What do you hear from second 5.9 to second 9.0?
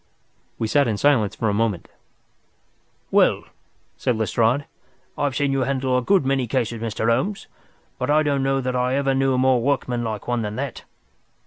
a good many cases, Mr. Holmes, but I don't know that I